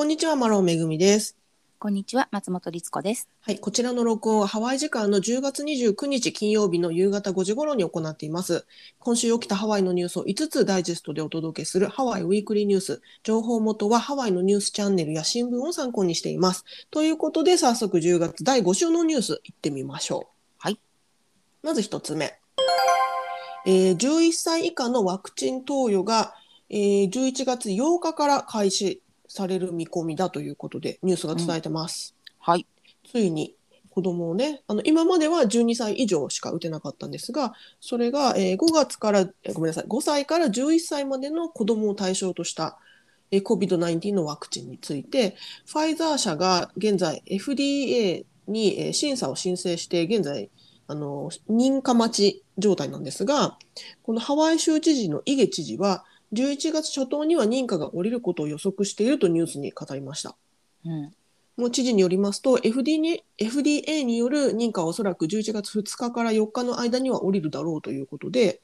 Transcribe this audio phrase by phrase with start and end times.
[0.00, 1.36] こんにちは、マロンめぐみです。
[1.78, 3.28] こんにちは、松本律子です。
[3.42, 8.64] はい、こちらの録音はハワイ時間の10月29日金曜日の夕方5時頃に行っています。
[8.98, 13.02] 今週起きたハワイのニュースを5つダイジェストでお届けするハワイウィークリーニュース。
[13.24, 16.64] 情報元はハワイのニュースチャンネルや新聞を参考にしています。
[16.90, 20.36] ということで、早速10月第5週のニュース行ってみましょう。
[20.56, 20.80] はい。
[21.62, 22.40] まず1つ目。
[23.66, 26.32] えー11歳以下のワクチン投与が、
[26.70, 32.16] えー11月8日から開始される見込みだということでニュースが伝えてます。
[32.40, 32.66] はい。
[33.08, 33.54] ついに
[33.90, 42.76] 子供をね、あの今までは12歳以上しか打てなかったんですが、それが、えー5月から、えーごめんなさい、5歳から11歳までの子供を対象とした、
[43.30, 50.50] えー COVID-19 のワクチンについて、ファイザー社が現在 FDA に、えー審査を申請して、現在、
[50.88, 53.58] あの、認可待ち状態なんですが、
[54.02, 60.36] このハワイ州知事のイゲ知事は、11月初頭には認可が下りることを予測しているとニュースに語りました。
[60.84, 61.14] うん。
[61.56, 68.60] もう知事によりますと FDA に FDA による認可はおそらく11月2日から4日の間には降りるだろうということで、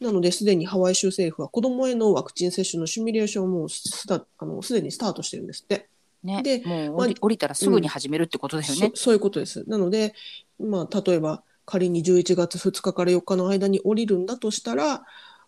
[0.00, 5.88] なのですでにハワイ州政府は子どもへのワクチン接種のシミュレーションをもうすだあのすでにスタートしてるんですって。
[6.22, 6.42] ね。
[6.42, 8.92] でもうまあ降りたらすぐに始めるってことだよね。
[8.94, 9.68] そそういうことです。
[9.68, 10.14] なので、
[10.58, 15.04] まあ、例えば仮に11月2日から4日の間に降りるんだとしたら、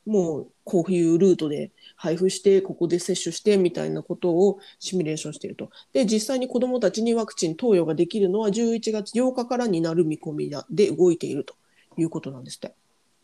[0.06, 5.70] もうこういうルートで配布して、ここで接種してみたいなことをシミュレーションしていると。
[5.92, 11.54] で、実際に子どもたちにワクチン投与ができるのは11月8日からになる見込みだで動いていると
[11.96, 12.74] いうことなんですって。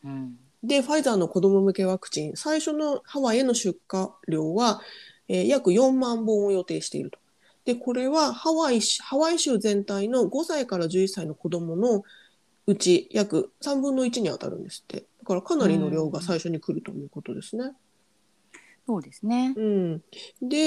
[0.03, 0.37] うん。
[0.63, 4.81] で、ファイザーの子ども向けワクチン、最初のハワイへの出荷量は、
[5.27, 7.19] えー約4万本を予定していると。
[7.65, 12.03] で、これはハワイしハワイ州全体の5歳から11歳の子どもの
[12.67, 15.05] うち約3分の1に当たるんですって。
[15.35, 17.71] だからかなりの量が最初に来るということですね。
[18.85, 19.53] そうですね。
[19.55, 20.03] うん、
[20.41, 20.57] で、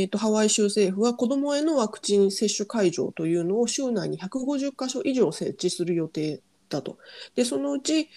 [0.00, 6.98] えーと、ハワイ州政府は子どもへのワクチン接種会場というのを州内に150箇所以上設置する予定だと。
[7.36, 8.08] で、そのうち、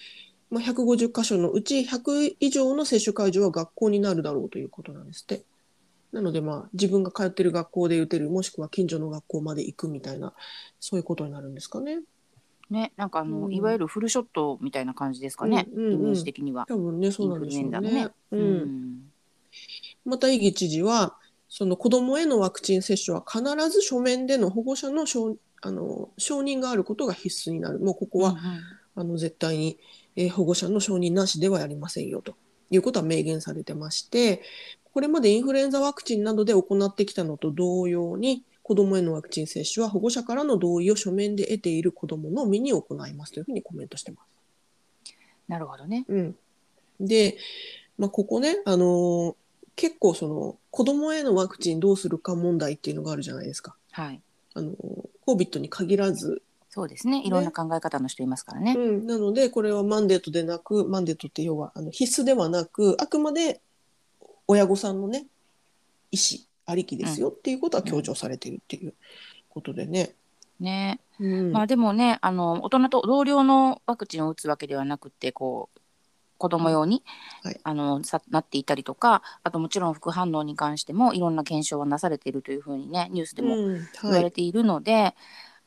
[0.50, 5.44] まあ、150箇所のうち100以上の接種会場は学校になるだろうということなんですって。
[6.12, 10.34] なので、まあ、自分が通ってる学校で打てる、もしくは近所の学校まで行くみたいな、
[10.80, 12.00] そういうことになるんですかね。
[12.72, 12.94] ね。
[12.98, 15.68] なんかあの、うんいわゆるフルショットみたいな感じですかね。
[15.74, 16.66] うんうんうんイメージ的には。
[16.68, 18.12] 多分ね、そうなんでしょうインフルエンザのね。
[18.32, 19.12] うん
[20.06, 21.16] また、イギ知事は、
[21.48, 27.80] その子どもへのワクチン接種は必ず書面での保護者の承あの承認があることが必須になる。
[27.80, 28.38] もうここは、
[28.96, 29.78] あの絶対に、
[30.16, 32.36] えー保護者の承認なしではやりませんよと
[32.70, 34.42] いうことは明言されてまして、
[34.94, 45.14] これまでインフルエンザワクチンなどで行ってきたのと同様に、子どもへのワクチン接種は保護者からの同意を書面で得ている子どものみに行いますというふうにコメントしてます。
[45.50, 46.06] なるほどね。
[46.08, 46.36] うん、
[47.02, 47.36] で、
[47.98, 49.36] まあ、ここね、あのー
[49.76, 53.76] 結構その子どもへのワクチンどうするか問題っていうのがあるじゃないですか。
[53.92, 54.22] はい。
[54.54, 54.76] あのー
[55.28, 57.22] COVID に限らず、そうですね。
[57.26, 58.76] いろんな考え方の人いますからね。
[58.78, 63.60] うん、なのでこれはマンデートでなくマンデートって要はあの必須ではなくあくまで
[64.48, 65.26] 親御さんのね
[66.12, 68.94] 意思ありきですよっていうことは強調されているっていう
[69.50, 70.16] ことでね。
[70.60, 71.00] ね。
[71.20, 71.52] うん。
[71.52, 75.80] まあでもね、あの大人と同僚のワクチンを打つわけではなくて、こう
[76.38, 77.04] 子供用に、
[77.44, 77.60] はい。
[77.64, 83.88] あのさなっていたりとか、あともちろん副反応に関してもいろんな検証はなされているというふうにね、ニュースでもうん。
[84.02, 84.18] 言はい。
[84.20, 85.16] われているので、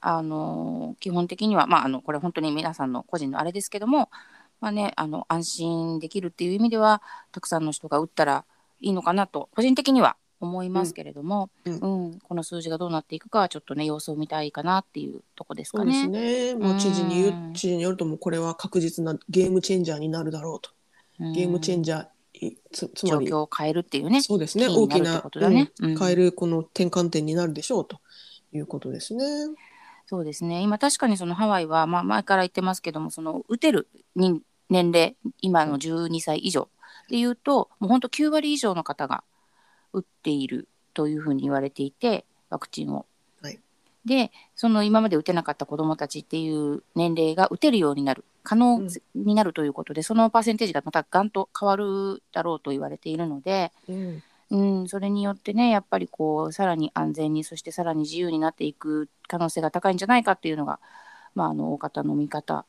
[0.00, 4.10] あの基本的にはまああのこれ本当に皆さんの個人のあれですけども、
[4.60, 8.44] まあねあの安心できるっていう意味ではたくさんの人が打ったら
[8.80, 16.54] いいのかなと個人的には思いますけれども、ううんんこの数字がどうなっていくかはちょっとね様子を見たいかなっていうとこですかそうですね。
[16.54, 16.54] ね。
[16.54, 20.70] もう知事に言う知事によるともうこれは確実なゲームチェンジャーになるだろうと。
[21.32, 24.22] ゲームチェンジジャーいつつまり状況を変えるっていうね。
[24.22, 28.00] そうですねキーになるって大きな、うんうん変えるこの転換点になるでしょうと
[28.52, 29.24] いうことですね。
[30.06, 36.68] そうですね今確かにそのハワイは、まあ、前から言ってますけどもその打てる人年齢今の12歳以上
[37.08, 39.24] でいうともう本当9割以上の方が
[39.94, 43.06] 打っているというふうに言われていてワクチンを。
[43.40, 43.58] はい。
[44.04, 54.22] でその今まで打てなかった子どもたちっていう年齢が打てるようになる可能になるということで、そのパーセンテージがまたガンと変わるだろうと言われているので、うん。
[54.50, 60.78] うん、それによってねやっぱりこうさらに安全にそしてさらに自由になっていく可能性が高いんじゃないかっていうのが、
[61.34, 62.66] まあ、あの大方の見方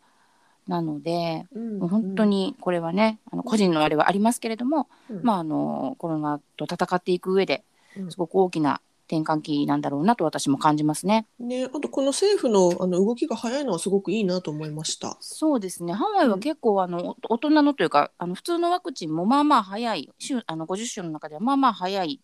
[0.67, 1.79] なので、うん。
[1.79, 5.21] もう本当にこれはねあの個人のあれはありますけれども、うん。
[5.23, 7.63] まあ、あのコロナと戦っていく上で
[7.97, 8.11] うん。
[8.11, 11.27] すごく大きな転換期なんだろうなと私も感じますね。
[11.39, 15.17] ね、あとこの政府のあの動きが早いのはすごくいいなと思いました。
[15.21, 15.93] そうですね。
[15.93, 22.19] ハワイは結構あの、お大人のというかあの普通のワクチンもまあまあ早い週あの50週の中ではまあまあ早い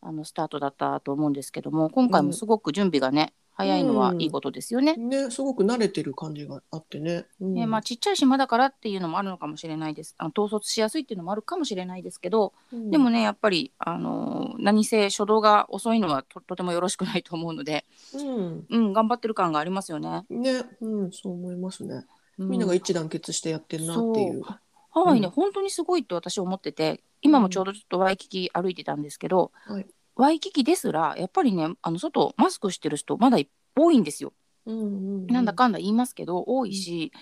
[0.00, 4.96] あのスタートだったと思うんですけども今回もすごく準備がね、早いのはいいことですよね。
[4.96, 7.24] ね、すごく慣れてる感じがあってね。
[7.40, 20.24] うんねまあ、ちっちゃい島だからっていうのもあるのかもしれないですあの統率しやすいっていうのもあるかもしれないですけど、うんでもねやっぱり、あのー何せ初動が遅いのはととてもよろしくないと思うので、うん、うん、頑張ってる感がありますよね。
[20.28, 22.04] ね、うん、そう思いますね。
[22.38, 24.42] うんみんなが一致団結してやってるなっていう。
[24.90, 33.38] ハワイね、うん本当にすごいと私思ってて今もちょうどちょっとワイキキ歩いてたんですけど、はいワイキキですらやっぱりねあの外マスクしてる人まだ
[33.76, 34.32] 多いんですよ。
[34.64, 35.26] うんうんうん。
[35.26, 37.12] なんだかんだ言いますけど多いし、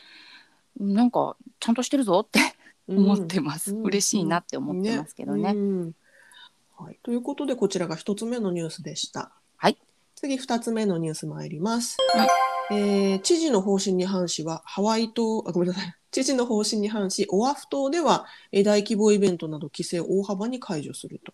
[0.78, 2.40] なんかちゃんとしてるぞって
[2.88, 5.52] 思ってます、うん嬉しいなって思ってますけどね。
[5.52, 5.92] うん。
[6.76, 9.32] はい、ということでこちらが一つ目のニュースでした。
[9.56, 9.78] はい、
[10.14, 11.96] 次二つ目のニュース参ります。
[12.70, 15.94] えー知事の方針に反しはハワイ島あごめんなさい。
[16.10, 21.32] 知事の方針に反しオアフ島ではえー大規模イベントなど規制を大幅に解除すると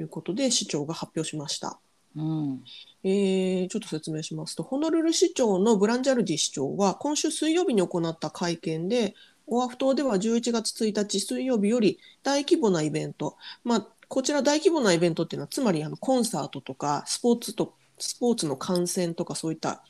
[0.00, 1.78] いうことで市長が発表しました。
[2.16, 2.64] うん
[3.04, 9.14] えーちょっと説明しますと、ホノルル市長のブランジャルディ市長は、今週水曜日に行った会見で、
[9.46, 19.82] オアフ島では11月1日水曜日より大規模なイベント、まあ、こちら大規模なイベントっていうのは、つまりあのコンサートとかスポーツと、スポーツの観戦とかそういった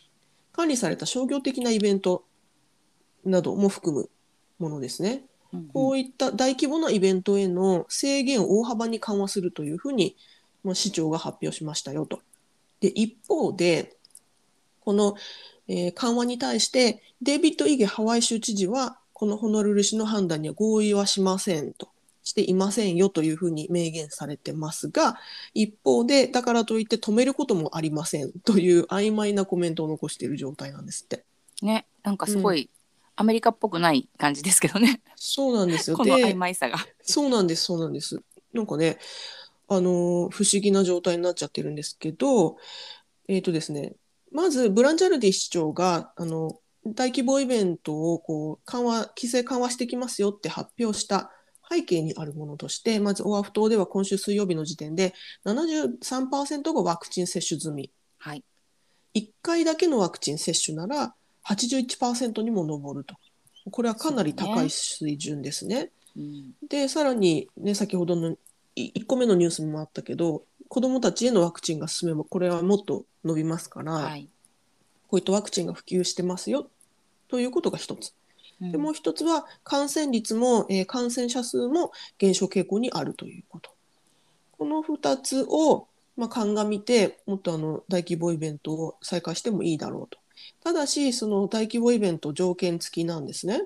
[0.52, 2.24] 管理された商業的なイベント
[3.24, 4.10] なども含む
[4.58, 5.24] ものですね。
[5.52, 10.16] うんこういった大規模なイベントへの制限を大幅に緩和するというふうに、
[10.62, 12.20] まあ、市長が発表しましたよと。
[12.80, 13.96] で一方で
[14.80, 15.16] この、
[15.66, 21.88] えー緩和に対してデイビッド・イゲハワイ州知事はこのホノルル市の判断には合意はしませんと
[22.22, 25.18] していませんよというふうに明言されてますが
[25.54, 31.24] 一方でだからといって止めることもありませんという曖昧なコメントを残している状態なんですって。
[31.62, 32.70] ねなんかすごい、
[33.20, 36.78] アメリカっぽくない感じですけどねそうなんですよ こので曖昧さが。
[37.02, 38.22] そうなんです、そうなんです。
[38.52, 38.98] なんかね、
[39.66, 42.58] あのー不思議な状態になっちゃってるんですけど、
[43.26, 43.96] えっ、とですね、
[44.30, 51.32] まずブランジャルディ市長が、あの、大規模イベントをこう緩和、規制緩和してきますよって発表した
[51.68, 55.12] 背景にあるものとして、まずオアフ島では今週水曜日の時点で
[55.44, 57.90] 73%がワクチン接種済み。
[58.16, 58.44] はい、
[59.16, 61.16] 1回だけのワクチン接種なら
[61.48, 63.16] 81%にも上ると。
[63.70, 65.90] これはかなり高い水準ですね。
[66.16, 68.36] うんでさらに、ね、先ほどの
[68.76, 74.28] 1個目のニュースもあったけど子どもたちへのワクチンが進めばこれはもっと伸びますから、はい
[75.08, 76.68] こういったワクチンが普及してますよ
[77.28, 78.12] ということが一つ。
[78.60, 83.70] うんでもう一つは感染率も、えー感染者数も減少傾向にあるということ。
[84.58, 85.86] この2つを、
[86.16, 90.18] まあ、鑑みてもっとあの大規模イベントを再開してもいいだろうと。
[90.62, 93.62] ただしその大規模イベント条件付きなんですね。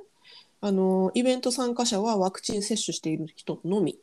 [0.61, 3.99] あのイベント参加者はワクチン接種している人のみ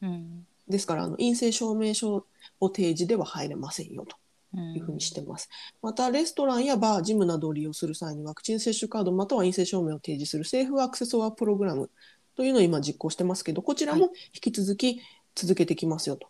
[0.00, 2.24] うんですからあの陰性証明書
[2.60, 4.16] を提示では入れませんよと
[4.54, 5.48] うんいうふうにしてます。
[5.82, 11.90] また、レストランやバー、ジムなどを利用する際にワクチン接種カードまたは陰性証明を提示するセーフアクセスオアプログラム
[12.36, 15.02] というのを今実行してますけど、こちらも引き続き
[15.34, 16.28] 続けてきますよと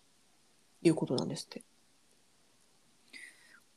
[0.83, 1.62] いうことなんですって。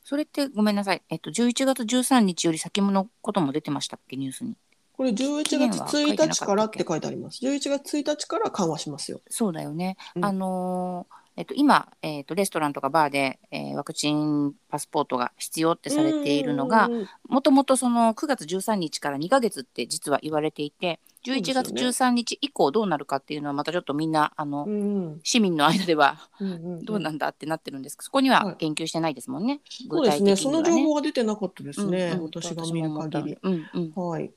[0.03, 4.17] それってごめんなさい、えっと、11月13日より先のことも出てましたっけ？
[4.17, 4.55] ニュースに。
[4.93, 7.43] これ11期限月は書いてなかったっけ？1日からって書いてあります。
[7.45, 9.21] 11月1日から緩和しますよ。
[9.29, 9.97] そうだよね。
[10.15, 16.89] うんあのーえっと、今、えっと、レストランとかバーで、えーワクチンパスポートが必要ってされているのが
[17.29, 29.61] もともとその9月13日から2ヶ月って実は言われていて11そうですよね月13日以降どうなるかっていうのはまたちょっとみんなあの、うん市民の間ではうんうんうん どうなんだってなってるんですけどそこにははい言及してないですもんね。
[29.89, 30.35] そうですね。
[30.35, 32.11] その情報が出てなかったですね。
[32.13, 33.37] うんうん私が見る限り。
[33.41, 34.31] うんうんはい。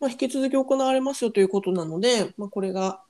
[0.00, 3.02] まあ、引き続き行われますよということなので、まあ、これが、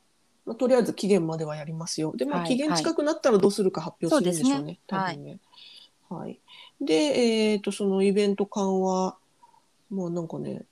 [0.45, 2.13] まあ、とりあえず期限まではやりますよ。
[2.17, 4.57] で、まあ、はい期限近くなったらどうするか発表するんでしょうね。
[4.57, 5.39] そうですね多分ね。
[6.09, 6.41] はい。
[6.81, 6.95] で、
[7.53, 9.17] えっ、と、そのイベント緩和、
[9.91, 10.65] まあなんかね、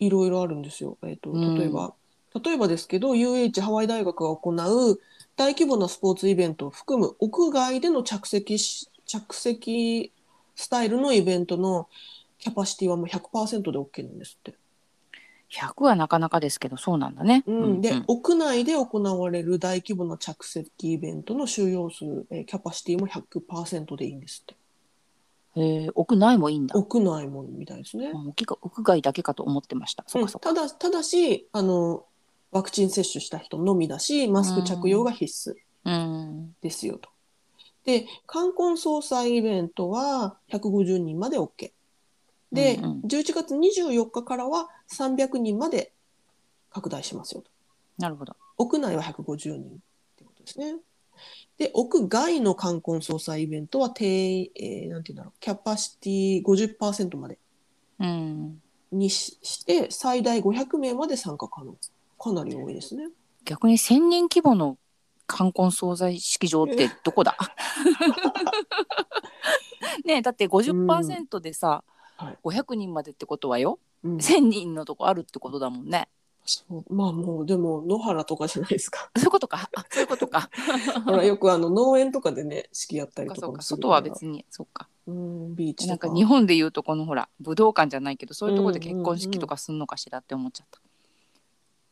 [0.00, 0.98] いろいろあるんですよ。
[1.04, 1.94] えっ、と、うん例えば、
[2.42, 5.00] 例えばですけど、UH ハワイ大学が行う
[5.36, 10.12] 大規模なスポーツイベントを含む屋外での着席し、着席
[10.56, 11.88] スタイルのイベントの
[12.38, 14.54] キャパシティはもう100%で OK なんですって。
[15.50, 17.42] 100はなかなかですけどそうなんだね。
[17.46, 24.59] うん、で、うん屋内で行われる大規模な着席イベントの収容数、えーキャパシティも100%でいいんですって。
[25.56, 26.76] へえ屋内もいいんだ。
[26.76, 28.06] 屋内もみたいですね。
[28.08, 30.04] うん屋外屋外だけかと思ってました。
[30.06, 30.54] そっうんかそっか。
[30.54, 32.04] ただ、ただし、あの、
[32.52, 35.54] ワクチン接種した人のみだし、マスク着用が必須
[35.84, 37.08] うんですよと。
[37.84, 41.72] で、冠婚葬祭イベントは150人まで OK。
[42.52, 45.92] で、うんうん11月24日からは300人まで
[46.70, 47.50] 拡大しますよと。
[47.98, 48.36] なるほど。
[48.58, 49.58] 屋内は150人っ
[50.16, 50.76] てことですね。
[51.58, 57.38] で、屋外の冠婚葬祭イベントは定員、えーなんていうんだろう、キャパシティ50%まで
[57.98, 58.62] うん。
[58.92, 61.74] にしして、最大500名まで参加可能。
[62.18, 63.08] かなり多いですね。
[63.44, 64.76] 逆に1000人規模の
[65.26, 67.36] 冠婚葬祭式場ってどこだ？
[70.04, 71.84] ねえだって50%でさ、
[72.16, 76.08] はい500人までってことはようん、1000人のとこあるってことだもんね。
[76.68, 79.10] そうまあもう、でも、野原とかじゃないですか。
[79.16, 79.68] そういうことか。
[79.74, 80.50] あ、そういうことか。
[81.06, 84.88] ほら、よくあの、農園とかでね、式やったりとかそうか外は別に、そうか。
[85.06, 86.06] うん、ビーチとか。
[86.06, 90.80] なんか日本でいうとこのほら武道館じゃないけどそういうところで結婚式とかすんのかしらって思っちゃった。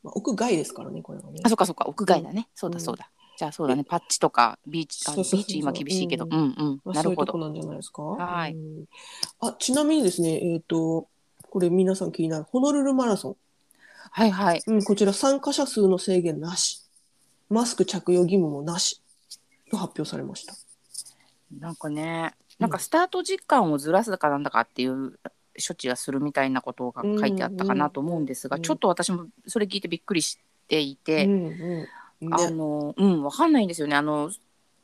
[0.03, 1.49] まあ、屋外ですからね、これはねあ、。
[1.49, 2.49] そっかそっか屋外だね。
[2.55, 3.11] そううんだそうだ。
[3.37, 7.11] じゃあそうだねパッチとかビーチあビーチ今厳しいけど、ううんうんまあ、なるほど。
[7.11, 8.03] そういうとこなんじゃないですか。
[8.03, 8.85] はいうん
[9.41, 11.09] あ、ちなみにですね、えっ、と、
[11.51, 13.37] これ皆さん気になる、ホノルルマラソン。
[14.11, 14.63] はいはい。
[14.67, 16.83] うん、こちら参加者数の制限なし。
[17.49, 19.03] マスク着用義務もなし。
[19.71, 20.55] と発表されました。
[21.59, 25.19] なんかねなんかスタート時間をずらすかなんだかっていう
[25.57, 30.39] 処置がするみたいなことが書いてあったかなと思うんですが、うんうんちょっと私もそれ聞いてびっくりし
[30.69, 31.87] ていて、うん
[32.21, 32.35] うん。
[32.35, 33.97] あね、のうんわかんないんですよね。
[33.97, 34.31] あの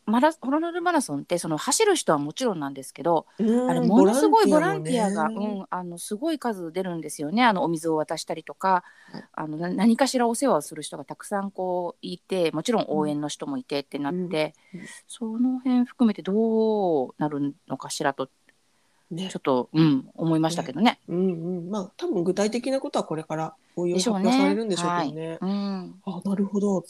[0.06, 7.44] マラホノルルマラソンってその走る人はもちろんなんですけど、うんあれものすごいボランもティアが、ねうん、あのすごい数出るんですよね。
[7.44, 9.24] あのお水を渡したりとか、はい。
[9.32, 14.80] あのな何かしらお世話をする人がたくさんこういてもちろん応援の人もいてってなって、うん。
[14.80, 14.86] うん。
[15.08, 18.28] その辺含めてどうなるのかしらと
[19.10, 19.28] ね。
[19.30, 21.00] ちょっと、うん、思いましたけどね。
[21.08, 21.70] うんうん。
[21.70, 25.38] まあ、多分具体的なことはこれからおいおい発表されるんでしょうけどね。
[25.40, 26.84] うん、あ、なるほど。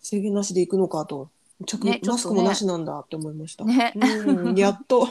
[0.00, 1.30] 制限なしでいくのかと。
[1.64, 2.00] 着、ねちょっとね。
[2.12, 3.64] マスクもなしなんだって思いました。
[3.64, 3.92] ね。
[3.96, 5.08] うん、やっと。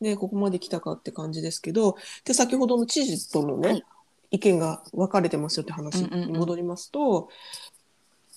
[0.00, 3.84] ね、ここまで来たかって感じですけど、で、先ほどの知事とのね、はい。
[4.32, 6.32] 意見が分かれてますよって話うんうんうん。
[6.32, 7.28] に戻りますと、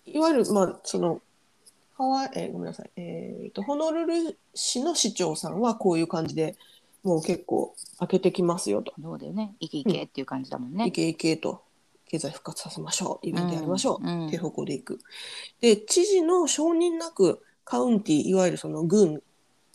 [0.05, 1.21] いわゆる、まあ、その、
[1.97, 6.55] ハワイ、えーごめんなさい、えーと、ホノルル市の市長さんはこういう感じで、
[7.03, 8.93] もう結構開けてきますよと。
[9.01, 9.55] そうだよね。
[9.59, 10.87] いけいけっていう感じだもんね。
[10.87, 11.61] いけいけと、
[12.15, 14.27] 経済復活させましょう、イベントやりましょう、うんうん。
[14.27, 14.99] っていう方向でいく。
[15.59, 19.21] で、知事の承認なく、カウンティ、いわゆるその郡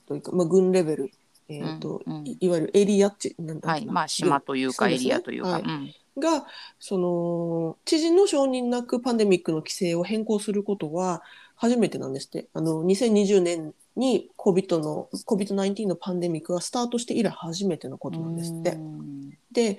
[0.07, 1.11] というか、まあ、郡レベル、
[1.49, 2.27] えーとうんうん。
[2.27, 3.73] いいわゆるエリアっち、なんだっけな。
[3.73, 3.87] はい。
[3.87, 5.63] まあ島というかエリアというか、はい。
[5.63, 5.95] うん。
[6.19, 6.47] が、
[6.79, 11.23] その、知事の承認なくパンデミックの規制を変更することは
[11.57, 12.49] 初めてなんですって。
[12.55, 18.71] あの、2020年に COVID の、COVID-19 のパンデミックがスタートして以来初めてのことなんですって。
[18.71, 19.31] うん。
[19.53, 19.79] で、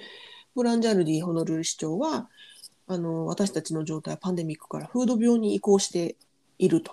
[0.56, 2.30] ブランジャルディ・ホノルル市長は、
[2.92, 6.18] あの、私たちの状態はパンデミックから風土病に移行して
[6.60, 6.92] いると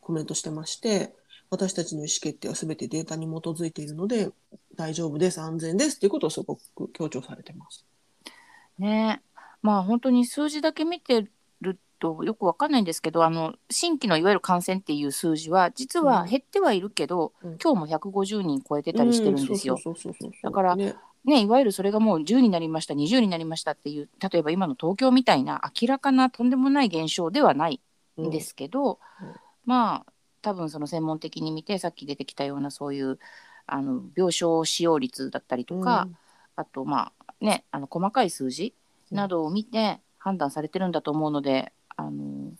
[0.00, 1.14] コメントしてまして、
[1.50, 4.30] 私たちの意思決定は全てデータに基づいているので、
[4.74, 7.84] 大丈夫です、安全ですっていうことをすごく強調されてます。
[8.78, 9.20] ね。
[9.60, 11.26] まあ本当に数字だけ見て
[11.60, 17.58] るとよくわかんないんですけどあの新規のいわゆる感染っていう数字は実は減ってはいるけど、うん。
[17.62, 19.78] 今日も150人超えてたりしてるんですよ。
[20.42, 27.80] だからね、ね、いわゆるそれがもう10になりました20になりましたっていう例えば今の東京みたいな明らかなとんでもない現象ではない
[28.20, 29.34] んですけど、うん。
[29.64, 30.12] まあ
[30.42, 33.18] 多分その専門的に見てさっき出てきたようなそういう
[33.66, 36.06] あの病床使用率だったりとか、
[36.54, 38.74] あとまあねあの細かい数字
[39.10, 42.52] などを見て判断されてるんだと思うので、あの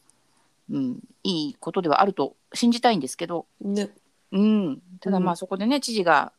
[0.71, 3.91] うん、いいことではあると信じたいんですけど、うん、ね、
[4.33, 5.33] うん、ただまうん。
[5.33, 6.33] あそこでね知事が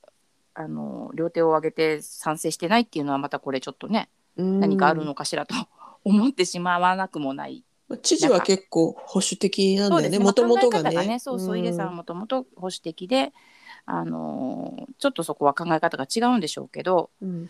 [0.55, 5.53] あの両手を挙げて賛成してないっていうのはまたこれちょっとね何かあるのかしらと
[6.03, 7.63] 思ってしまわなくもない。
[7.89, 7.97] うん。
[8.01, 11.19] 知事は結構保守的なんだよね、もまあともとが考え方ね。
[11.19, 13.33] そうそう、井出さんはもともと保守的で、
[13.85, 17.49] あのちょっとそこは考え方が違うんでしょうけど、うん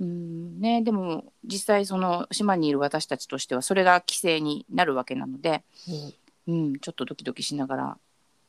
[0.00, 5.62] うんね、でも実際その島にいる私たちとしてはそれが規制になるわけなので、
[6.46, 7.90] うん、ちょっとドキドキしながら、うん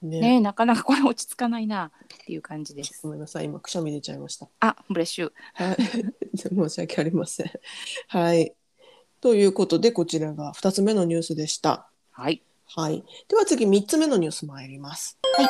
[0.01, 3.09] ねね、なかなかこれ落ち着かないなっていう感じですご。
[3.09, 4.47] めんなさい、今くしゃみ出ちゃいました。
[4.61, 5.31] あ Bless you。
[5.55, 5.77] はい、
[6.37, 7.51] 申し訳ありません。
[8.07, 8.53] はい。
[9.19, 11.91] ということで、こちらが2つ目のニュースでした。
[12.11, 13.03] はい、はい。
[13.27, 15.17] では次、3つ目のニュース参ります。
[15.37, 15.49] はい。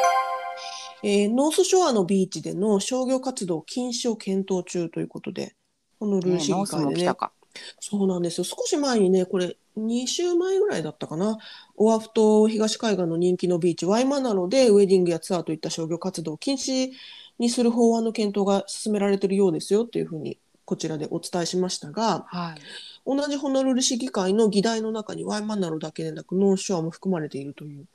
[1.02, 5.56] えーノースショアのビーチでの商業活動禁止を検討中ということで、
[6.00, 7.32] このルーね、市会でねも来た、か。
[7.80, 8.44] そうなんですよ。
[8.44, 11.38] 少し前にね、これ、2週前ぐらいだったかな。
[11.78, 16.92] オアフ島東海岸の人気のビーチ、ワイマナロでウェディングやツアーといった商業活動を禁止
[17.38, 22.62] にする法案の検討が進められているようですよっていうふうに、こちらでお伝えしましたが、はい、
[23.06, 27.86] 同じホノルル市議会の議題の中にワイマナロだけでなく、ノースショアも含まれているという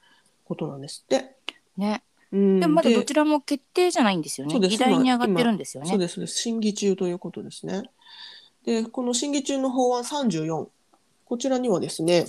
[0.45, 1.37] ことなんですって。
[1.77, 2.03] ね、
[2.33, 4.59] うんでもまだでどちらも決定じゃないんですよね。
[4.59, 5.89] 議題に上がってるんですよね。
[5.89, 6.37] そうです、そうです。
[6.37, 7.83] 審議中ということですね。
[8.65, 10.69] で、この審議中の法案34、
[11.25, 12.27] こちらにはですね、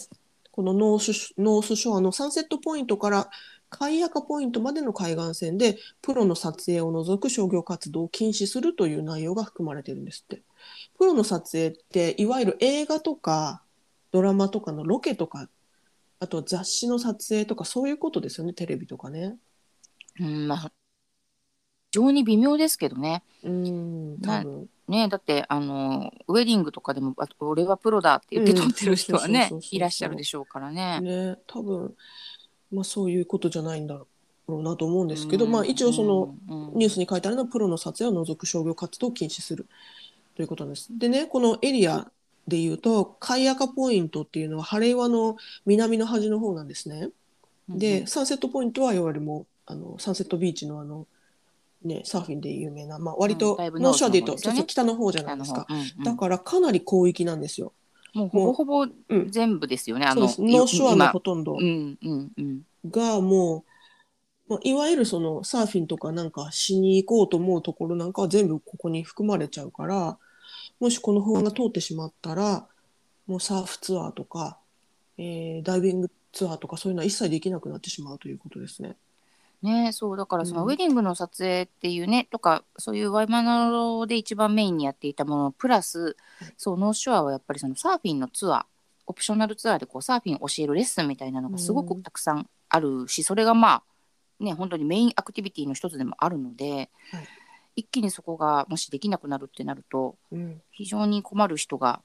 [0.51, 3.29] このノースノースショアのサンセットポイントから
[3.69, 10.43] カイヤカポイントまでの海岸線でプロの撮影を除く商業活動を禁止するという内容が含まれてるんですって。
[10.97, 13.61] プロの撮影っていわゆる映画とか
[14.11, 15.49] ドラマとかのロケとか
[16.21, 19.35] あと雑誌の撮影とかそういうことですよねテレビとかね。
[20.21, 20.69] うんまあ非
[21.91, 23.23] 常に微妙ですけどね。
[23.43, 31.01] うん多な分ねだってあのウェディングとかでもあ俺はプロだって言って撮ってる人はねいらっしゃるでしょうからね。
[31.01, 31.95] ね多分
[32.71, 34.07] まあそういうことじゃないんだろ
[34.47, 35.51] うなと思うんですけど、うん。
[35.51, 36.77] まあ一応その、うん。
[36.77, 39.67] ニュースに書いてあるのはプロの撮影を除く商業活動を禁止する。
[40.35, 40.89] ということなんです。
[40.97, 42.11] でね、このエリア
[42.47, 47.09] でいうと、カイアカポイントっていうのはハレイワの南の端の方なんですね。
[47.69, 51.07] で、サンセットポイントはいわゆるもうあのサンセットビーチのあの、
[51.85, 55.67] ね、サーフィンで有名な、まあ、割うとノーショアでいうと、ちょっと北の方じゃないあのですか。
[55.69, 57.73] うんうんだからかなり広域なんですよ。
[58.13, 60.05] もうほぼほぼうん全部ですよね。
[60.05, 60.57] あのそうです。
[60.57, 61.57] ノーショアの今ほとんど
[62.89, 63.65] がも
[64.47, 70.17] う、まあ、いわゆるそのサーフィンとかなんかしに行こうと思うところなんかは全部ここに含まれちゃうから
[70.79, 72.65] もしこの法案が通ってしまったら
[73.27, 74.57] もうサーフツアーとか、
[75.17, 78.95] えーダイビングツアーとかそういうのは一切できなくなってしまうということですね。
[79.65, 79.91] ね。
[79.91, 80.69] そうだからそのうん。
[80.69, 86.15] ウェディングの撮影っていうね、とかそういうワイマナロで一番メインにやっていたものプラス
[86.55, 88.63] そうノースショアはやっぱりそのサーフィンのツアー
[89.07, 93.83] オプショナルツアーでこうサーフィンを教えるレッスンみたいなのがすごくたくさんあるし、それがまあ
[94.39, 97.27] ね本当にメインアクティビティの一つでもあるので、はい。
[97.77, 100.61] 一気にそこがもしできなくなるってなるとうん。
[100.71, 102.01] 非常に困る人が、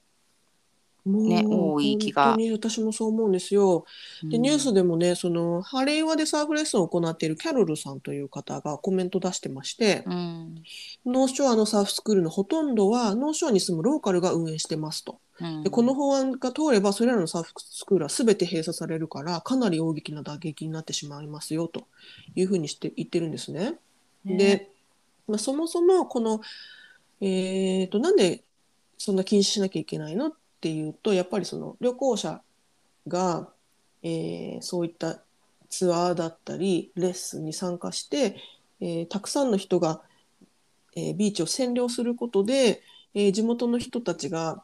[1.05, 3.85] ね多い気が本当に私もそう思うんですよ。
[4.23, 10.63] でニュースでもねそのハレイワでサーフレッスンを行っているキャロルさんという方がコメント出してまして、うん
[11.05, 15.19] ノーショアのサーフスクールのほとんどはノーショアに住むローカルが運営してますと。
[15.39, 21.87] うんでこの法案が通ればそれらのサーフスクールは全て閉鎖されるからかなり大きな打撃になってしまいますよと
[22.35, 23.73] いうふうにして言ってるんですね。
[24.23, 24.69] ねで、
[25.27, 26.41] まあ、そもそもこの、
[27.21, 28.43] えー、となんで
[28.97, 32.41] そんな禁止しなきゃいけないのっていうとやっぱりその旅行者
[33.07, 33.49] が、
[34.03, 35.19] えーそういった
[35.69, 38.37] ツアーだったりレッスンに参加して、
[38.79, 40.01] えーたくさんの人が、
[40.95, 42.81] えービーチを占領することで、
[43.13, 44.63] えー地元の人たちが、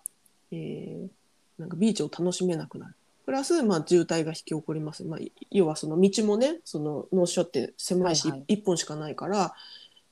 [0.52, 1.08] えー
[1.60, 2.94] なんかビーチを楽しめなくなる。
[3.26, 5.04] プラス、まあ、渋滞が引き起こります。
[5.04, 5.20] まあ、
[5.52, 9.54] 要はその道もね、そのノーショアって狭いし、はいはい一本しかないから、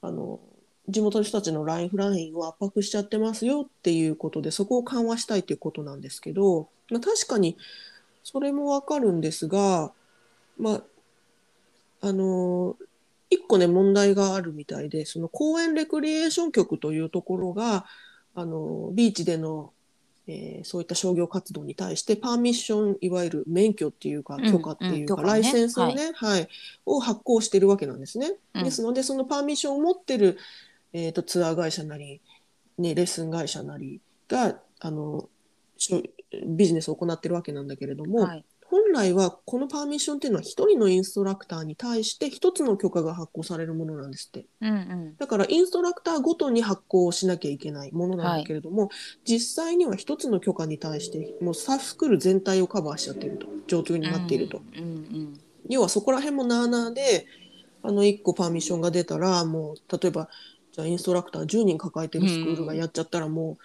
[0.02, 0.40] あの、
[0.88, 7.58] 地元の人たちのライフラインを圧迫しちゃってますよっていうことで、そこを緩和したいということなんですけど、まあ、確かに
[8.24, 9.92] それもわかるんですが、
[10.58, 10.82] まあ、
[12.02, 12.76] あの、
[13.30, 17.86] 一個ね、問題があるみたいで、その公園レクリエーション局というところが、
[18.36, 19.72] あの、ビーチでの
[20.28, 25.28] えーそういった商業活動に対してパーミッションいわゆる免許っていうかうん許可っていうか、うん許可ね。
[25.28, 26.48] ライセンスをね、はい
[26.86, 28.34] を発行してるわけなんですね。
[28.56, 28.64] うん。
[28.64, 30.38] ですのでそのパーミッションを持ってる、
[30.98, 32.22] えー、とツアー会社なり、
[32.78, 35.28] ね、レッスン会社なりがあの
[36.48, 38.46] ビジネスを行ってるわけなんだけれども、はい。
[38.68, 44.48] 本来はこのパーミッションっていうのは一人のインストラクターに対して一つの許可が発行されるものなんですって。
[44.62, 45.16] うんうん。
[45.18, 48.90] だからインストラクターごとに発行しなきゃいけないものなんだけれども、
[49.26, 53.48] 実際には一つの許可に対してもうサーフスクール全体をカバーしちゃっていると。
[53.68, 57.26] 状況になっていると、うんうん要はそこら辺もなあなあで
[57.82, 60.30] あの1個パーミッションが出たらもう例えば
[60.76, 63.58] じゃあインストラクター10人抱えてるスクールがやっちゃったらもう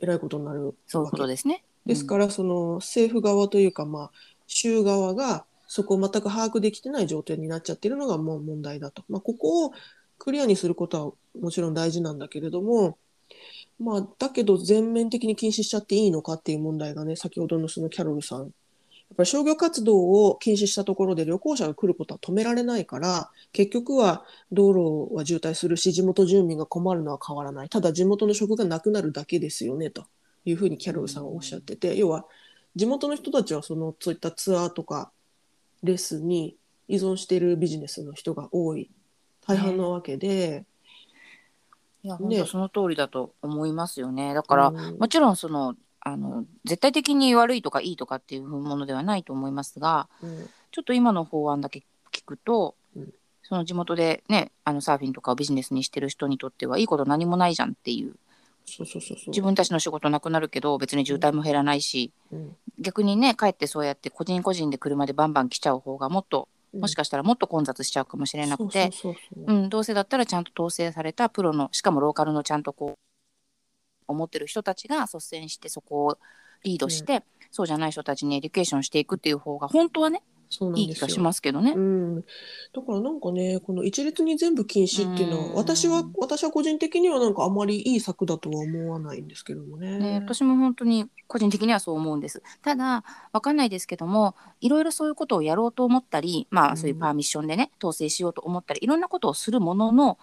[0.00, 1.62] えらいことになるそういうことですね。
[1.84, 4.10] ですからその政府側というかまあ
[4.46, 9.04] 州側がそこを全く把握できてない状態になっちゃってるのがもう問題だと。
[9.10, 9.72] まあ、ここを
[10.18, 12.96] クリアにすることはもちろん大事なんだけれども、
[13.78, 18.52] まあ、だけど全面的に禁止しちゃっていいのかっていう問題がね、先ほどのそのキャロルさん。
[19.18, 27.68] ぱり商業活動を禁止したところで旅行者が来ることは止められないから、結局は道路は渋滞するし、地元住民が困るのは変わらない。
[27.68, 30.06] ただ地元の職がなくなるだけですよね、と。
[30.44, 32.24] いうふうにキャロルさんはおっしゃってて、要は
[32.76, 35.10] 地元の人たちはそのそういったツアーとか
[35.82, 38.88] レッスンに依存しているビジネスの人が多い。
[39.46, 40.64] 大半なわけで、
[42.04, 42.38] いや本ね。
[42.38, 44.32] 当その通りだと思いますよね。
[44.32, 44.98] だから、うん。
[44.98, 50.48] もちろんそのあの絶対的に悪いとかいいとかっていうものではないと思いますがうん。
[50.70, 51.82] ちょっと今の法案だけ
[52.12, 53.12] 聞くと、うん。
[53.42, 58.14] その地元でねあのサーフィンとかをビジネスにしてる人にとってはいいこと何もないじゃんっていう
[59.28, 62.56] 自分たちの仕事なくなるけど別に渋滞も減らないし、うん。
[62.78, 66.80] 逆にねかえってそうやって個人個人で車でバンバン来ちゃう方がもっとうん。
[66.80, 68.90] もしかしたらもっと混雑しちゃうかもしれなくて、
[69.70, 73.07] どうせだったらちゃんと統制されたプロのしかもローカルのちゃんとこう
[74.08, 76.18] 思ってる人たちが率先してそこを
[76.64, 81.78] リードして、そうじゃない人たちにエデュケーションしていくっていう方が本当はねそうなんですよいい気がしますけどねう。
[81.78, 82.22] ん、だ
[82.86, 89.98] からなんかねこの一律に全部禁止っていうのはうん私は私は個人的にはなんかあまりいい策だとは思わないんですけどもね。
[89.98, 92.42] ね、私も本当に個人的にはそう思うんです。
[92.62, 100.18] ただわかんないですけどもいろいろそういうことをやろうと思ったりまうんあそういうパーミッションでね統制しようと思ったりいろんなことをするものの、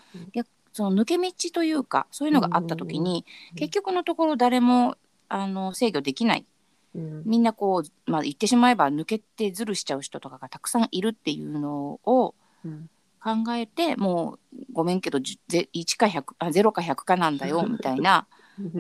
[0.76, 3.56] その抜け道というかそういうのがあった時に、うん。
[3.56, 4.98] 結局のところ誰も
[5.30, 6.46] あの制御できない。
[6.94, 7.24] うん。
[7.26, 12.36] みんなこう、まあ、言ってしまえば抜けてずるしちゃう人とかがたくさんいるっていうのを
[12.66, 12.90] うん。
[13.24, 18.28] 考えてもうごめんけどじゅぜ1か100あ0か100かなんだよみたいな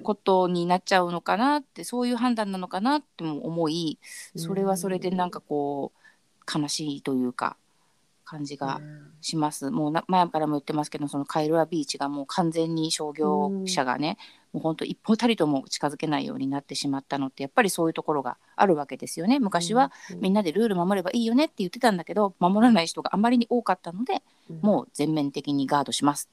[0.03, 3.97] ことになっちゃうのかなってそういう判断なのかなっても思い
[4.35, 7.57] それはそれでなんかこう悲しいというか
[8.25, 8.81] 感じが
[9.21, 9.71] します。
[9.71, 14.17] もうな前からも言ってますけどそのカイルアビーチがもう完全に商業者がね、
[14.51, 19.39] もう本当一歩たりとも近づけないようになってしまったのってやっぱりそういうところがあるわけですよね。
[19.39, 24.23] 昔はみんなでルール守ればいいよねって言ってたんだけど守らない人があまりに多かったので
[24.61, 26.29] もう全面的にガードします。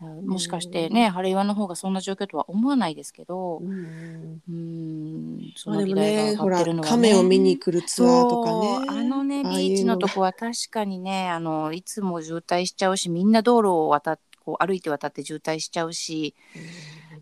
[0.00, 5.52] もしかしてね、ハレイワの方がそんな状況とは思わないですけど、うんうん。
[5.56, 9.00] その議題が上がってるのは、ね、亀を見に来るツアーとかね。
[9.00, 16.34] あのねビーチのとこは確かにねあのいつも渋滞しちゃうしみんな道路を渡っこう歩いて渡って渋滞しちゃうし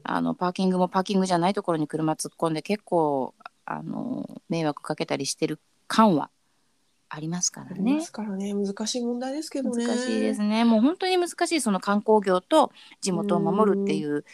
[0.03, 6.31] あのパーキングもパーキングじゃないところに車突っ込んで結構あの迷惑かけたりしてる感は
[7.15, 8.01] ありますからねありま。
[8.01, 10.65] すからね難しい問題ですけどね難しいですね。
[10.65, 12.73] もう本当に難しいその観光業と
[13.03, 14.25] 地元を守るっていう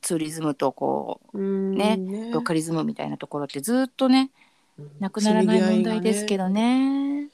[0.00, 1.98] ツーリズムとこうんね
[2.32, 4.30] ローカリズムみたいなところってずっとね
[4.78, 7.28] うんなくならない問題ですけどね。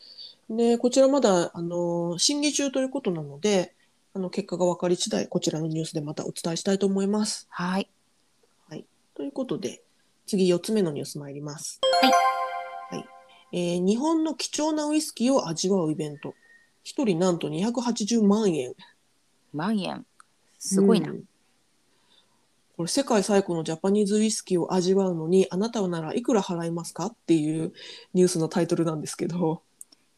[0.49, 3.75] ね、こちらまだあの審議中ということなので
[4.15, 7.47] あの結果が分かり次第こちらのニュースでまたお伝えしたいと思います。
[7.51, 7.89] はい。
[9.15, 9.83] ということで
[10.27, 11.81] 次4つ目のニュース参ります。
[12.03, 12.28] はいはい
[13.53, 16.35] えー日本の貴重なウイスキーを味わうイベント
[16.85, 18.75] 1人なんと280万円。
[19.53, 20.05] 万円
[20.59, 21.11] すごいな。
[21.11, 21.25] うん
[22.77, 27.07] これ世界最古のジャパニーズウイスキーを味わうのにあなたはならいくら払いますか？
[27.07, 27.73] っていう
[28.15, 29.63] ニュースのタイトルなんですけど。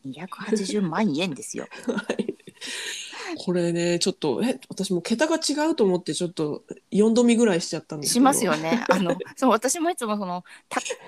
[0.05, 1.67] 280万円ですよ。
[1.87, 2.37] はい
[3.39, 8.85] これねちょっとえ私も桁が違うと思ってちょっと4度見ぐらいしちゃったんですけどしますよね。
[8.91, 10.45] あのそう私もいつもその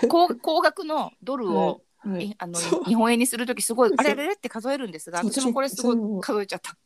[0.09, 6.77] 高額のドルを、はいあの日本円にするときすごいあれあれれって数えるんですが私もこれすごい数えちゃった。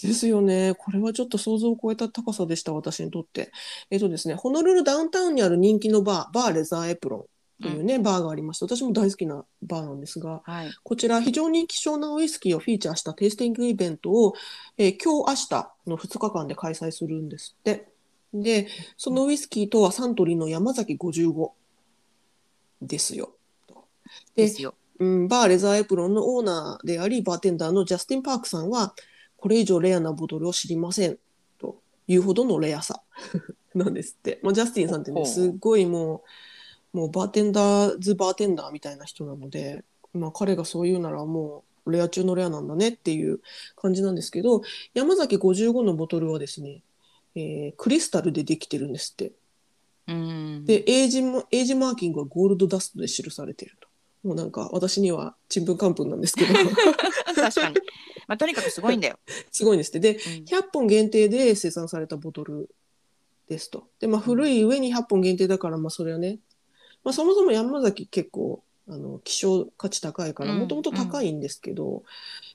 [0.00, 0.74] ですよね。
[0.76, 3.52] これはちょっと想像を超えた高さでした、私にとって。
[3.90, 7.28] えっとですね、ホノルルダウンタウンにある人気のバー、バーレザーエプロ
[7.60, 10.70] ンというね、バーがありまして、私も大好きなバーなんですが、はい。
[10.82, 14.34] こちら非常に希少なウイスキーをフィーチャーしたテイスティングイベントを、
[14.78, 17.88] えー今日、明日の2日間で開催するんですって。
[18.34, 21.50] で、そのウイスキーとはサントリーの山崎55
[22.80, 23.36] ですよ。
[24.34, 24.74] でですよ。
[24.98, 28.94] うん、バーレザーエプロンのオーナーでありバーテンダーのジャスティン・パークさんは
[29.36, 31.18] これ以上レアなボトルを知りません
[31.58, 33.02] というほどのレアさ
[33.74, 36.22] なんですって、まあ、ジャスティンさんってねすっごいも
[36.94, 43.40] うもうバーテンダーズ・バーテンダーみたいな人なので、まあ、彼がそう言うならもうレア中のレアなんだねっていう
[43.74, 44.62] 感じなんですけど
[44.94, 46.82] 山崎55のボトルはですね、
[47.34, 49.32] えークリスタルでできてるんですって
[50.06, 50.64] うん。
[50.64, 53.88] でエイジもエイジマーキングはゴールドダストで記されていると。
[54.22, 56.54] もうなんか私にはちんぷんかんぷんなんですけど。
[57.34, 57.76] 確かに。
[58.28, 59.18] まあとにかくすごいんだよ。
[59.50, 60.00] すごいんですって。
[60.00, 60.20] でうん。
[60.44, 62.70] 100本限定で生産されたボトル
[63.48, 63.88] ですと。
[63.98, 66.38] でまあ古い上に100本限定だからまあそれはね、
[67.02, 70.60] まあ、そもそも山崎結構あの希少価値高いからうん。
[70.60, 72.04] もともと高いんですけど、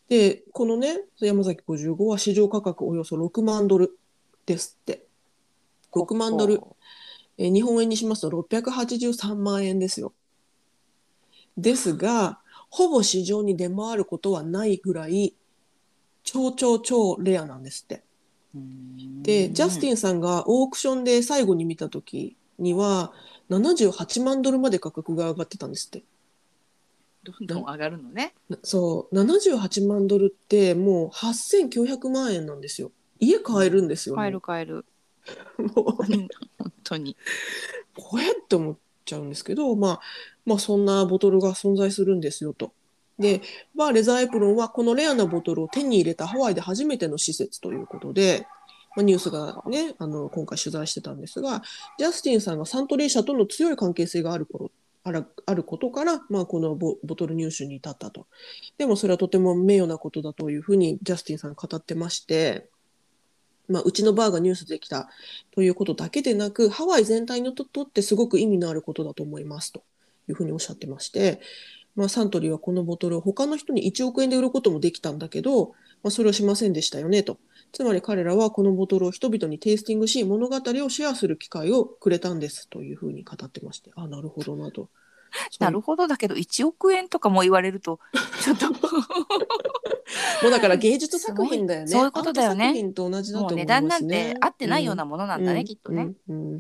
[0.08, 3.98] でこのね山崎55は市場価格およそ6万ドル
[4.46, 5.04] ですって。
[5.92, 6.54] 6万ドル。
[6.54, 6.62] えー
[7.40, 10.12] 日本円にしますと683万円ですよ。
[11.58, 12.40] ですが、
[12.70, 15.36] ほぼ市場に出回ることはないぐらい、
[16.24, 18.04] 超超超レアなんですって。
[18.56, 23.12] うんで、ジャスティンさんがオークションで最後に見た時には、
[23.50, 26.04] 78万ドルまで価格が上がってたんですって。
[27.24, 28.34] どんどん上がるのね。
[28.50, 32.92] なそう、78万ドルってもう8900万円なんですよ。
[33.20, 34.20] 家買えるんですよ、ね。
[34.22, 34.86] 買える買える。
[35.76, 36.28] もう 本
[36.84, 37.18] 当に。
[37.96, 40.00] これって思っちゃうんですけど、まあ、
[40.46, 42.74] まあそんなボトルが存在するんですよと。
[43.18, 43.42] で、
[43.76, 48.46] バーレザーエプロンはこのレアなボトルを手に入れたハワイで初めての施設ということで、
[48.96, 51.64] まあ、ニュースがね、あの今回取材してたんですが、
[51.98, 54.72] ジャスティンさんがサントリー社との強い関係性がある頃
[55.08, 58.28] あらあることから、まあ、このボボトル入手に至ったと。
[58.78, 62.70] でもそれはとても名誉なことだというふうにジャスティンさん語ってまして、
[63.68, 65.10] まあ、うちのバーがニュースできた
[65.52, 69.84] ということだけでなく、ハワイ全体にとってすごく意味のあることだと思いますと
[70.30, 71.42] いうふうにおっしゃってまして、
[71.96, 75.70] まあ、サントリーはこのボトルを他の人に1億円で売ることもできたんだけど、
[76.04, 77.40] まあ、それをしませんでしたよねと。
[77.74, 84.90] つまり彼らはこのボトルを人々にテイスティングし物語をシェアする機会をくれたんですというふうに語ってましてあなるほどなと。
[85.60, 86.08] なるほど。
[86.08, 88.00] だけど1億円とかも言われると
[88.44, 88.72] ちょっと。
[88.72, 88.78] も
[90.48, 91.88] うだから芸術作品だよね。
[91.88, 92.74] そういうことだよね。
[92.94, 93.56] 同じだともう思いますね。
[93.56, 95.66] 値段なんて合ってないようなものなんだね、うん。
[95.66, 96.14] きっとね。
[96.30, 96.54] うん。
[96.54, 96.60] うん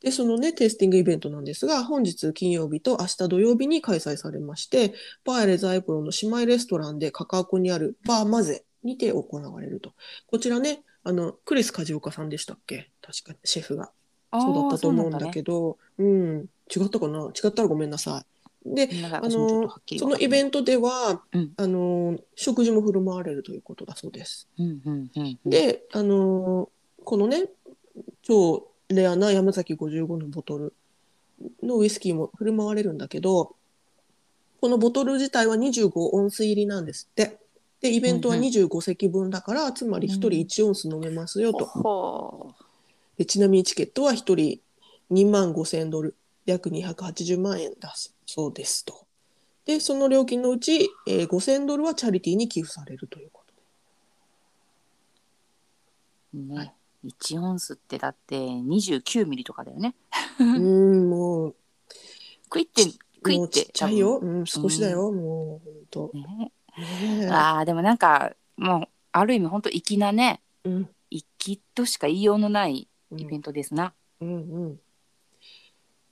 [0.00, 9.92] でそのねテイスティングイベントなんですが本日金曜日と明日土曜日に開催されましてパーエレザイプロの姉妹レストランでカカアコにあるバーマゼにて行われると。
[10.26, 12.90] こちらねあのクリス梶岡さんでしたっけ？
[13.02, 13.90] 確かシェフが。
[14.32, 15.76] そうだったと思うんだけど。
[15.98, 17.20] うん違ったかな？
[17.26, 18.24] 違ったらごめんなさ
[18.64, 18.74] い。
[18.74, 24.48] でど、ああのそのイベンントでは、うんあの食事も振る舞われるということだそうです。
[24.58, 26.68] ト、うんうんうんうん、で、あの
[27.04, 27.48] このね
[28.22, 30.74] 超レアな山崎55のボトル
[31.62, 33.56] のウイスキーも振る舞われるんだけど
[34.60, 37.38] このボトル自体は25オンス入りなんですって。
[37.80, 41.64] でイベントはうんうん25席分だから、つまり1人1オンス飲めますよと。
[41.64, 42.54] ほ
[43.16, 44.60] でちなみにチケットは1人
[45.10, 46.14] 2万5000ドル
[46.50, 47.94] 約280万円だ
[48.26, 49.06] そうですと。
[49.64, 53.54] でその料金のうち、えー5000ドルはチャリティーに寄付されるということ
[56.34, 56.74] うね、はい
[57.06, 59.94] 1オンスってだって29ミリとかだよね。
[60.38, 60.44] で。
[60.44, 60.58] う
[61.06, 61.56] んもう
[62.50, 62.82] クイって
[63.22, 66.80] クイもうってちっちゃいよ、うん、少しだよ、もう本多分ね当。
[66.80, 73.94] ねえあーでもなんかもうある意味本当粋なねうん粋としか言いようのないうんイベントですな。
[74.20, 74.80] うんうん。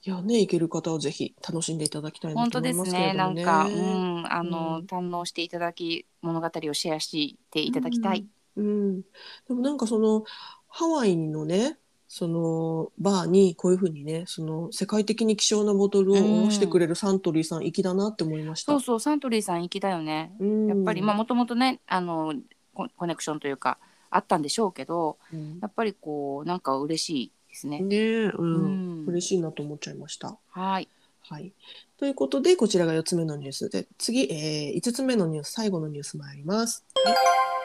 [0.08, 3.18] いやね、行ける方はぜひ楽しんでいただきたいなと本当で思いますすけれね。
[3.18, 3.44] どもね。
[3.44, 8.26] なんか、うん、あの、うん堪能していただき、物語をシェアしていただきたい。
[8.56, 8.64] うん。
[8.64, 9.02] うん。
[9.02, 9.06] で
[9.50, 10.24] もなんかその
[10.66, 11.76] ハワイのね、
[12.08, 18.72] そのバーにこういうふうにね、その世界的に希少なボトルを卸してくれるサントリーさん粋だなって思いました。
[18.72, 20.32] そうそう、サントリーさん粋だよね。
[20.40, 22.32] うんやっぱり、まあ、もともとね、あの、
[22.72, 23.76] ココネクションというか、
[24.08, 27.80] あったんでしょうけど、うんやっぱりこう、なんか嬉しいですね。
[27.80, 30.36] ねえ、う、うんん嬉しいなと思っちゃいました。
[30.50, 30.88] はい。
[31.22, 31.52] はい。
[31.98, 36.84] ということで、こちらが4つ目のニュースで、次、えー、5つ目のニュース、最後のニュース参ります。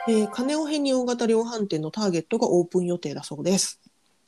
[0.09, 3.79] えー、金尾編に大型量販店のターゲットがオープン予定だそうです。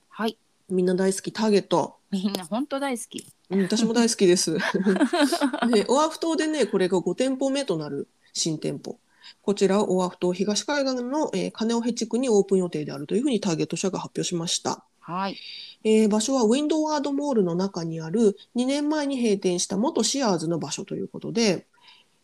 [0.10, 0.38] はい。
[0.70, 1.98] みんな大好きターゲット。
[2.12, 3.28] みんな本当大好き。
[3.50, 4.54] うん、私も大好きです。
[4.54, 4.60] で、
[5.90, 8.98] オアフ島でね、これが5店舗目となる新店舗。
[9.42, 14.86] こちらはオアフ島東海岸の、えー、金尾ヘ地区にオープン予定であるというふうにターゲット社が発表しました。
[15.06, 15.38] はい。
[15.84, 21.68] えー場所はウィンドワードモールの中にある2年前に閉店した元シアーズの場所ということで、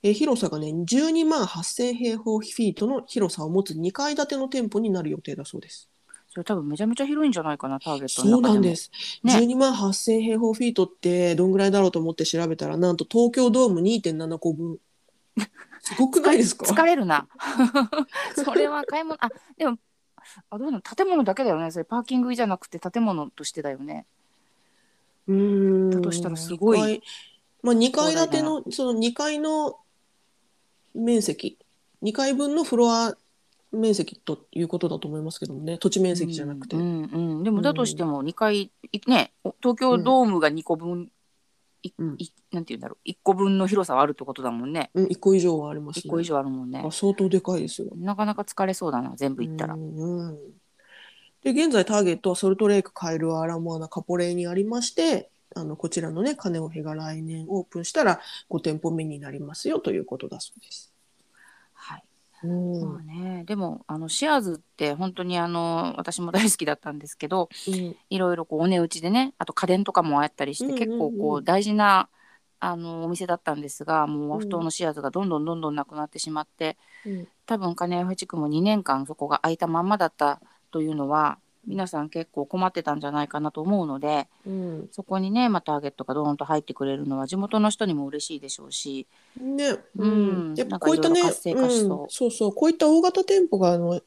[0.04, 5.90] えー広さがね12万8000平方フィートの広さを持つ2階建ての店舗になる予定だそうです。
[6.34, 8.42] それ多分めちゃめちゃ広いんじゃないかな、ターゲットそう。
[8.42, 8.90] なんです。
[9.24, 14.78] ね12万8000平方フィートってどんぐらいだろうと思って調べたらなんと東京ドーム2.7個分。
[15.84, 16.66] すごくないですか？
[16.66, 17.28] 疲れるな。
[18.36, 19.78] それは買い物、あ、でも、
[20.50, 21.72] あ、どうなの建物だけだよね。
[21.72, 24.06] それパーキングじゃなくて建物としてだよね。
[25.28, 25.90] うーん。
[25.90, 27.02] だとしたらすごい。
[27.64, 29.78] まあ、2階建てのその2階の
[30.96, 31.58] 面積。
[32.04, 33.16] 2階分のフロア
[33.72, 35.78] 面積ということだと思いますけどもね。
[35.78, 37.44] 土地面積じゃなくて、うんうんうん。
[37.44, 41.12] でもだとしても2回、いねお東京ドームが2個分、
[41.84, 42.16] いうん。
[42.18, 43.10] いなんて言うんだろう。
[43.10, 44.92] 1個分の広さはあるってことだもんね。
[44.94, 46.82] うん、1個以上はあります1個以上あるもんね。
[46.86, 47.90] あ相当でかいですよ。
[47.96, 50.38] なかなか疲れそうだな全部行ったら、うんうん。
[51.44, 60.91] で現在ターゲットはソルトレイクカエルアラモアナカポレイにありましてあのこちらのね金尾ヘが来年オープンしたら5店舗目になりますよということだそうです。
[62.42, 62.94] はいうん。
[62.94, 63.44] まあね。
[63.46, 67.96] でもあのシェアーズって本当にあの私も大好きだったんですけどうん。
[68.10, 72.10] いろいろこうお値打ちでねあと家電とかもあったりして、うんうんうん結構こう大事な
[72.60, 77.28] あのお店だったんですがもう和太のシェアーズがどんどんどんどんなくなってしまって、うん。
[77.46, 84.90] 多分金谷地区も2年間そこが空いたまんまだったというのは皆さん結構困ってたんじゃないかなと思うのでうん。
[84.92, 89.08] そこにね、まあ、ターゲットがドーンと入ってくれるのは地元の人にも嬉しいでしょうし
[89.40, 90.54] ね、うん。
[90.56, 91.30] やっぱこういったね、うん。
[91.32, 94.02] そうそう、こういった大型店舗があの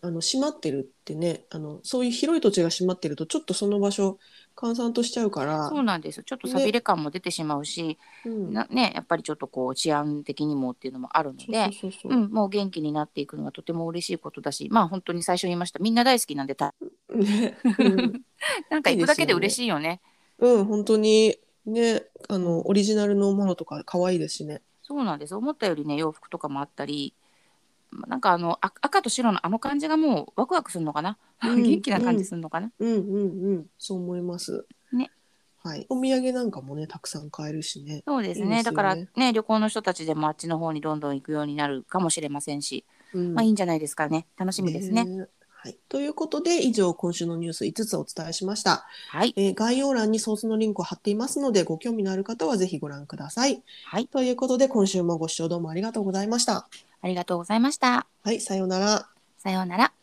[0.00, 4.18] あの閉まってるってね、あのそういう広い土地が閉まってるとちょっとその場所
[4.54, 6.22] 閑散としちゃうから、そうなんですよ。
[6.24, 8.52] ちょっとさびれ感も出てしまうし、うん。
[8.52, 11.70] なね、やっぱりちょっとこう治安的にもっていうのもあるので。
[12.28, 15.78] もう元気になっていくのはとても嬉しいことだしまあ本当に最初に言いました。
[15.78, 16.74] みんな大好きなんでた
[17.14, 18.24] ね、う ん
[18.70, 20.00] なんか行くだけで嬉しいよね。
[20.38, 21.38] うん、本当に。
[21.66, 24.62] ね、あのオリジナルのものとか可愛いですしね。
[24.82, 25.34] そうなんです。
[25.34, 27.27] 思ったよりね洋服とかもあったりま
[28.06, 31.62] なんかあのあ赤と白のあの感じがもうワクワクするのかな、うん。
[31.64, 32.92] 元気な感じするのかな、うん。
[32.92, 34.66] うんうん、そう思います。
[34.92, 35.10] ね。
[35.62, 38.02] はい、お土産なんかもねたくさん買えるしね。
[38.06, 38.48] そうですね。
[38.48, 38.62] ね。
[38.62, 43.34] だからね旅行の人たちでもあっちの方にどんどん行くようになるかもしれませんし、うん。
[43.34, 44.26] まあいいんじゃないですかね。
[44.36, 45.04] 楽しみですね。
[45.04, 45.28] ね。
[45.60, 49.34] はい、ということで以上今週のニュース5つお伝えしました、はい。
[49.36, 53.62] えー概要欄にソースのリンクを貼っていますのでご興味のある方はぜひご覧ください。
[53.86, 54.06] はい。
[54.06, 56.68] ということで今週もご視聴どうもありがとうございました。
[57.00, 58.06] ありがとうございました。
[58.22, 59.08] はい、さようなら。
[59.38, 59.97] さようなら。